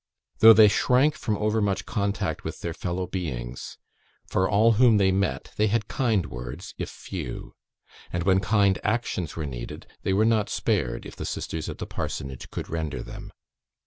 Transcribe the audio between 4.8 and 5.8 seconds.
they met they